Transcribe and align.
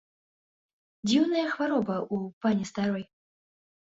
Дзіўная 1.11 1.45
хвароба 1.53 1.95
ў 2.15 2.33
пані 2.47 2.63
старой. 2.71 3.03